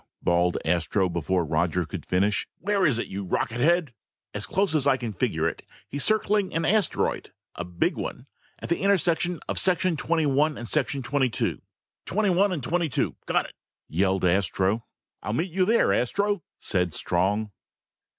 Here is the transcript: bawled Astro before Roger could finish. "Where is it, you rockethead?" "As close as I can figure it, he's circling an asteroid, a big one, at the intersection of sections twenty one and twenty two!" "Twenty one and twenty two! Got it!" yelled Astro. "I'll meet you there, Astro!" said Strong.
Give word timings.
bawled 0.23 0.57
Astro 0.65 1.09
before 1.09 1.45
Roger 1.45 1.85
could 1.85 2.07
finish. 2.07 2.47
"Where 2.57 2.87
is 2.87 2.97
it, 2.97 3.05
you 3.05 3.23
rockethead?" 3.23 3.93
"As 4.33 4.47
close 4.47 4.73
as 4.73 4.87
I 4.87 4.97
can 4.97 5.13
figure 5.13 5.47
it, 5.47 5.63
he's 5.87 6.03
circling 6.03 6.51
an 6.55 6.65
asteroid, 6.65 7.31
a 7.53 7.63
big 7.65 7.97
one, 7.97 8.25
at 8.57 8.69
the 8.69 8.79
intersection 8.79 9.39
of 9.47 9.59
sections 9.59 9.99
twenty 9.99 10.25
one 10.25 10.57
and 10.57 10.67
twenty 11.03 11.29
two!" 11.29 11.61
"Twenty 12.07 12.31
one 12.31 12.51
and 12.51 12.63
twenty 12.63 12.89
two! 12.89 13.15
Got 13.27 13.45
it!" 13.45 13.53
yelled 13.87 14.25
Astro. 14.25 14.87
"I'll 15.21 15.33
meet 15.33 15.51
you 15.51 15.65
there, 15.65 15.93
Astro!" 15.93 16.41
said 16.59 16.95
Strong. 16.95 17.51